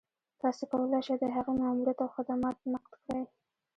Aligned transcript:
تاسو 0.41 0.63
کولای 0.71 1.01
شئ 1.05 1.15
د 1.19 1.25
هغې 1.35 1.53
ماموريت 1.59 1.99
او 2.05 2.09
خدمات 2.15 2.57
نقد 2.73 2.93
کړئ. 3.03 3.23